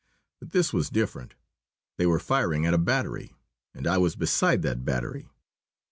But 0.39 0.49
this 0.51 0.73
was 0.73 0.89
different. 0.89 1.35
They 1.97 2.07
were 2.07 2.17
firing 2.17 2.65
at 2.65 2.73
a 2.73 2.79
battery, 2.79 3.35
and 3.75 3.85
I 3.85 3.99
was 3.99 4.15
beside 4.15 4.63
that 4.63 4.83
battery. 4.83 5.29